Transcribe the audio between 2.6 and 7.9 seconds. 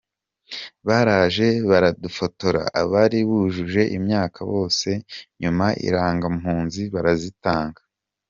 abari bujuje imyaka bose nyuma Irangampunzi barazitanga.